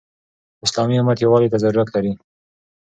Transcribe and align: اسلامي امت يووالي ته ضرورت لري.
اسلامي 0.65 0.95
امت 1.01 1.17
يووالي 1.21 1.47
ته 1.51 1.57
ضرورت 1.65 1.89
لري. 1.95 2.13